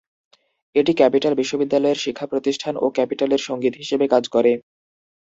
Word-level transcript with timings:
এটি 0.75 0.91
ক্যাপিটাল 0.95 1.33
বিশ্ববিদ্যালয়ের 1.35 2.01
শিক্ষা 2.03 2.25
প্রতিষ্ঠান 2.31 2.73
ও 2.77 2.95
ক্যাপিটালের 2.95 3.41
সঙ্গীত 3.47 3.73
হিসেবে 3.77 4.05
কাজ 4.13 4.23
করে। 4.35 4.51